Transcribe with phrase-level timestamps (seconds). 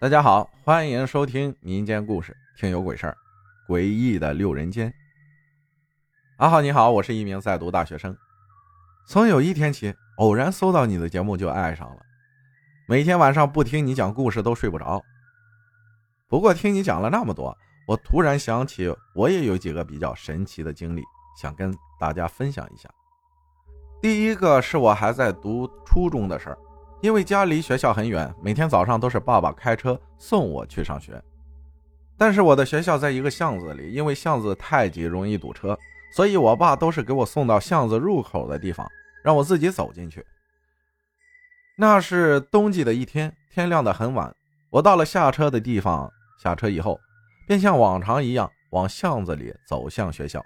[0.00, 3.14] 大家好，欢迎收听民间故事《听有鬼事儿》，
[3.70, 4.90] 诡异的六人间。
[6.38, 8.16] 阿浩你好，我是一名在读大学生。
[9.06, 12.00] 从有一天起，偶然搜到你的节目就爱上了，
[12.88, 15.02] 每天晚上不听你讲故事都睡不着。
[16.30, 17.54] 不过听你讲了那么多，
[17.86, 21.02] 我突然想起我也有几个比较神奇的经历，
[21.38, 22.88] 想跟大家分享一下。
[24.00, 26.58] 第一个是我还在读初中的事儿。
[27.00, 31.20] 因为家离学校很远，每天早上都是爸爸开车送我去上学。
[32.18, 35.78] 但是我的学校在一个巷子里，因为巷子太挤，容易堵车，
[36.14, 38.86] 所以我爸都是给我送到巷子入口的地方，
[39.24, 40.22] 让我自己走进去。
[41.78, 44.30] 那是冬季的一天，天亮的很晚。
[44.68, 47.00] 我到了下车的地方，下车以后，
[47.48, 50.44] 便像往常一样往巷子里走向学校。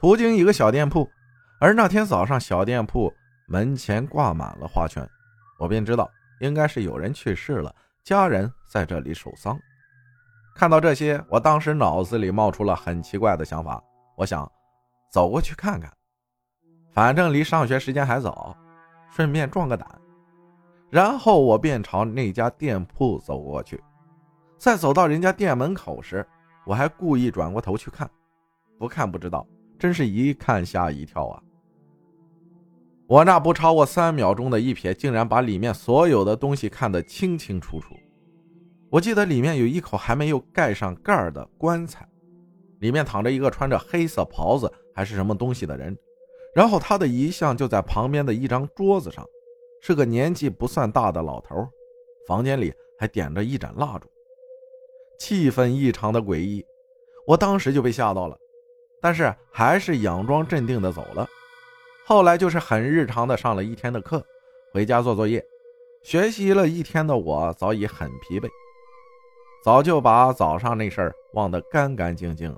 [0.00, 1.08] 途经一个小店铺，
[1.60, 3.14] 而那天早上小店铺
[3.46, 5.08] 门前挂满了花圈。
[5.58, 9.58] 我便知道应该是有人去世了，家人在这里守丧。
[10.54, 13.82] 看到这些，我当时脑子里冒出了很奇怪的想法。
[14.16, 14.50] 我想
[15.12, 15.92] 走过去看看，
[16.92, 18.56] 反正离上学时间还早，
[19.10, 19.86] 顺便壮个胆。
[20.90, 23.82] 然后我便朝那家店铺走过去。
[24.58, 26.26] 在走到人家店门口时，
[26.64, 28.10] 我还故意转过头去看，
[28.78, 29.46] 不看不知道，
[29.78, 31.42] 真是一看吓一跳啊！
[33.08, 37.96] 我那不超过三秒钟的一瞥，竟然把里面所有的东西看得清清楚楚。
[38.90, 42.06] 我记得里面有一口还没有盖上盖儿的棺材，
[42.80, 45.96] 里面躺着一个穿着黑色袍子还是什么东西的人，
[46.54, 49.24] 然后他的遗像就在旁边的一张桌子上，
[49.80, 51.66] 是个年纪不算大的老头。
[52.26, 54.06] 房间里还点着一盏蜡烛，
[55.18, 56.62] 气氛异常的诡异。
[57.26, 58.36] 我当时就被吓到了，
[59.00, 61.26] 但是还是佯装镇定的走了。
[62.08, 64.24] 后来就是很日常的上了一天的课，
[64.72, 65.44] 回家做作业，
[66.02, 68.48] 学习了一天的我早已很疲惫，
[69.62, 72.56] 早就把早上那事儿忘得干干净净了。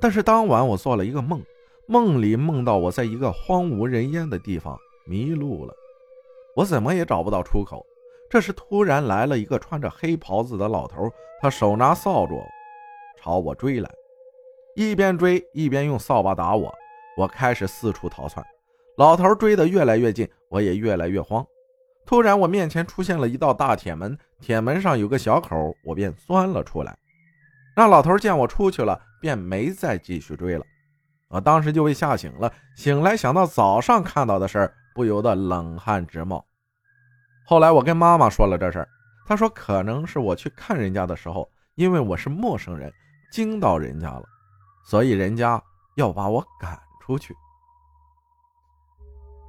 [0.00, 1.42] 但是当晚我做了一个梦，
[1.88, 5.74] 梦里梦到我在一个荒无人烟的地方迷路了，
[6.54, 7.84] 我怎么也找不到出口。
[8.30, 12.40] 这时突然来了一个穿着黑袍子的老头，他手拿扫帚
[13.20, 13.90] 朝我追来，
[14.76, 16.72] 一边追一边用扫把打我，
[17.16, 18.46] 我开始四处逃窜。
[19.00, 21.42] 老头追得越来越近，我也越来越慌。
[22.04, 26.94] 突然，我面前出现了一道大铁门，铁门上有个小口，我便钻了出来。
[27.74, 30.62] 那老头见我出去了，便没再继续追了。
[31.28, 36.44] 我当时就被吓醒了，醒来想到早上看到的事儿，不由得冷汗直冒。
[37.46, 38.88] 后来我跟妈妈说了这事儿，
[39.26, 42.92] 她说可能是我去看人家的时候，因为我是陌生人，
[43.32, 44.24] 惊到人家了，
[44.84, 45.58] 所以人家
[45.96, 47.34] 要把我赶出去。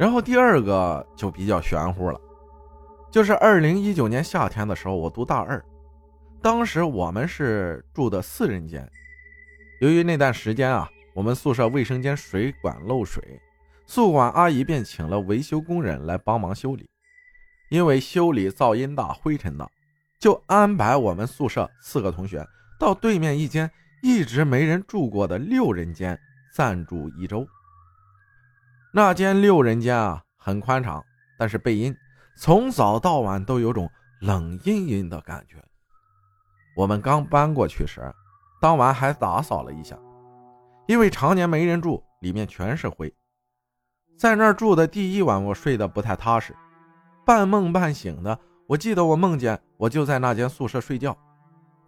[0.02, 2.20] 然后第二个就比较玄乎了，
[3.12, 5.64] 就是二零一九年夏天的时候，我读大二，
[6.42, 8.84] 当时我们是住的四人间。
[9.80, 13.40] 由于那段时间啊，我们宿舍卫生间水管漏水，
[13.86, 16.90] 宿管阿姨便请了维修工人来帮忙修理。
[17.70, 19.70] 因为修理噪音大、灰尘大，
[20.20, 22.44] 就安排我们宿舍四个同学
[22.80, 23.70] 到对面一间
[24.02, 26.20] 一直没人住过的六人间
[26.56, 27.46] 暂住一周。
[28.94, 31.02] 那间六人间啊，很宽敞，
[31.40, 31.96] 但是背阴，
[32.36, 35.56] 从早到晚都有种冷阴阴的感觉。
[36.76, 38.02] 我们刚搬过去时，
[38.60, 39.98] 当晚还打扫了一下，
[40.88, 43.14] 因为常年没人住，里面全是灰。
[44.18, 46.54] 在那儿住的第一晚，我睡得不太踏实，
[47.26, 48.38] 半梦半醒的。
[48.68, 51.18] 我记得我梦见我就在那间宿舍睡觉，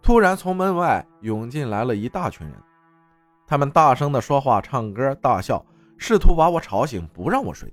[0.02, 2.56] 突然从门外涌进来了一大群人，
[3.46, 5.62] 他们大声的说话、唱歌、大笑。
[5.96, 7.72] 试图把我吵醒，不让我睡。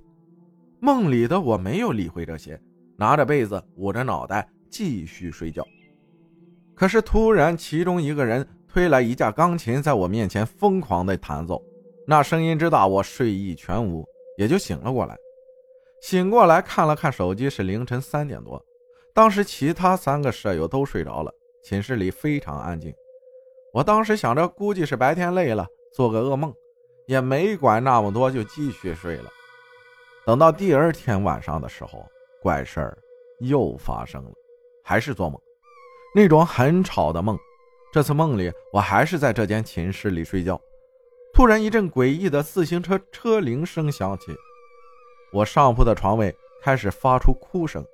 [0.80, 2.60] 梦里的我没有理会这些，
[2.96, 5.64] 拿着被子捂着脑袋继续睡觉。
[6.74, 11.62] 可是突然，其中一个人推来一架钢琴，在我面前疯狂地弹奏，
[12.06, 14.04] 那声音之大，我睡意全无，
[14.38, 15.16] 也就醒了过来。
[16.00, 18.60] 醒过来看了看手机，是凌晨三点多。
[19.14, 21.32] 当时其他三个舍友都睡着了，
[21.62, 22.92] 寝室里非常安静。
[23.72, 26.52] 我当时想着，估计是白天累了，做个噩梦。
[27.06, 29.30] 也没管那么多，就继续睡了。
[30.24, 32.06] 等到第二天晚上的时候，
[32.40, 32.98] 怪事儿
[33.40, 34.30] 又发生了，
[34.84, 35.40] 还是做梦，
[36.14, 37.38] 那种很吵的梦。
[37.92, 40.60] 这次梦里，我还是在这间寝室里睡觉。
[41.34, 44.34] 突然，一阵诡异的自行车车铃声响起，
[45.32, 47.84] 我上铺的床位开始发出哭声，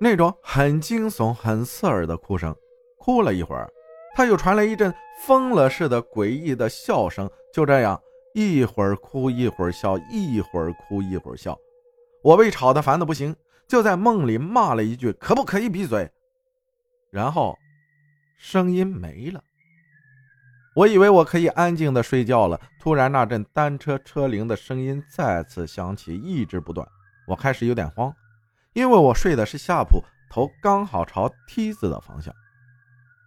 [0.00, 2.54] 那种很惊悚、很刺耳的哭声。
[2.96, 3.70] 哭了一会儿，
[4.14, 4.92] 他又传来一阵
[5.24, 7.30] 疯了似的诡异的笑声。
[7.52, 8.00] 就这样。
[8.38, 11.58] 一会儿哭一会儿笑，一会儿哭一会儿笑，
[12.22, 13.34] 我被吵得烦得不行，
[13.66, 16.08] 就在梦里骂了一句：“可不可以闭嘴？”
[17.10, 17.58] 然后
[18.38, 19.42] 声音没了。
[20.76, 26.86] 我以为我可以安静的睡觉了，突然那阵单车车铃的声音再次响起，一直不断。
[27.26, 28.14] 我开始有点慌，
[28.72, 30.00] 因为我睡的是下铺，
[30.30, 32.32] 头刚好朝梯子的方向。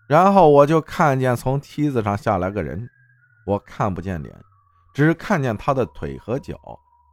[0.07, 2.87] 然后我就看见从梯子上下来个人，
[3.45, 4.33] 我看不见脸，
[4.93, 6.57] 只看见他的腿和脚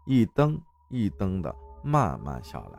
[0.06, 2.78] 一蹬一蹬的慢慢下来，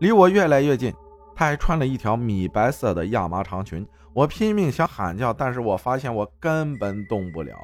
[0.00, 0.94] 离我越来越近。
[1.34, 3.86] 他还穿了一条米白色的亚麻长裙。
[4.12, 7.56] 我拼命想喊叫，但是我发现我根本动不了，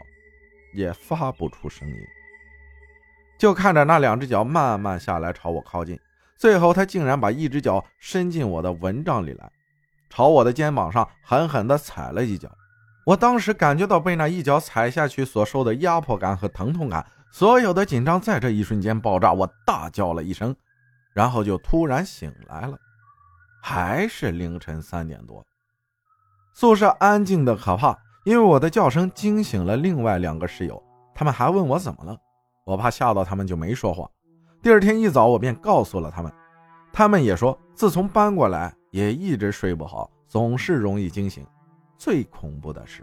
[0.73, 1.97] 也发不出声音。
[3.37, 5.99] 就看着那两只脚慢慢下来，朝我靠近。
[6.37, 9.51] 最后，他竟然把一只脚伸进我的蚊帐里来。
[10.09, 12.49] 朝我的肩膀上狠狠地踩了一脚，
[13.05, 19.33] 我当时感觉到被那一脚踩下去所受的压迫感和疼痛感，所有的紧张在这一瞬间爆炸。
[19.33, 20.55] 我大叫了一声，
[21.13, 22.79] 然后就突然醒来了，
[23.63, 25.45] 还是凌晨三点多，
[26.55, 30.83] 宿舍安静的可怕，因为我的叫声惊醒了另外两个室友，
[31.15, 32.17] 他们还问我怎么了，
[32.65, 34.09] 我怕吓到他们就没说话。
[34.63, 36.33] 第二天一早，我便告诉了他们，
[36.93, 38.75] 他们也说自从搬过来。
[38.95, 41.45] 也一直睡不好，总是容易惊醒。
[42.05, 43.03] 最恐怖的是，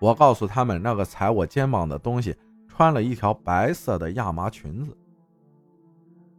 [0.00, 2.34] 我告诉他们，那个踩我肩膀的东西
[2.66, 4.96] 穿了一条白色的亚麻裙子。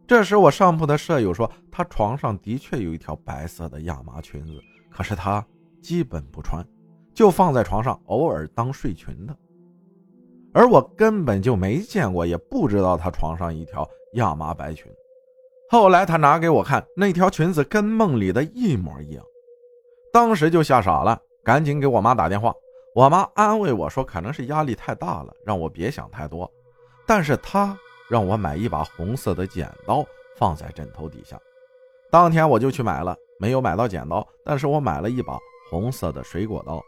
[0.04, 5.46] 这时，我上铺的舍友说，他床上的确有一条白色的亚麻裙子，可是他
[5.80, 6.66] 基本不穿，
[7.14, 9.36] 就放在床上，偶尔当睡裙的。
[10.52, 14.90] 而我根本就没见过，也不知道他床上一条亚麻白裙。
[15.68, 19.24] 后来他拿给我看，那条裙子跟梦里的一模一样，
[20.12, 22.54] 当时就吓傻了，赶紧给我妈打电话。
[22.94, 26.48] 我妈安慰我说，可能是压力太大了，让我别想太多。
[27.04, 27.76] 但是她
[28.08, 30.06] 让我买一把红色的剪刀
[30.36, 31.36] 放在枕头底下。
[32.08, 35.36] 当天我就去买了，没有买到剪刀，但是我买了一把
[35.68, 36.80] 红色的水果刀，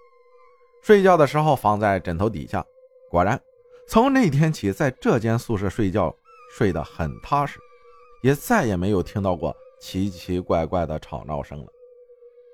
[0.80, 2.64] 睡觉的时候放在枕头底下。
[3.10, 3.36] 果然，
[3.88, 6.14] 从那天起，在这间宿舍睡觉
[6.52, 7.58] 睡得很踏实。
[8.22, 11.66] 也再也没有听到过奇奇怪怪的吵闹声了。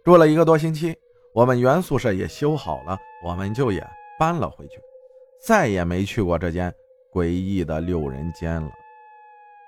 [0.03, 0.97] 住了一个多星期，
[1.39, 3.81] 我们原宿舍也修好了，我们就也
[4.19, 4.81] 搬了回去，
[5.41, 6.75] 再也没去过这间
[7.13, 8.73] 诡异的六人间了。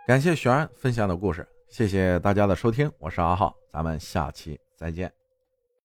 [0.04, 5.19] 感谢玄分享的故事，谢谢大家的收听，我是阿浩，咱们下期再见。